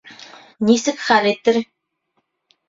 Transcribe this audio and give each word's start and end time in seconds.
Нисек 0.69 1.03
хәл 1.09 1.29
итер? 1.33 1.61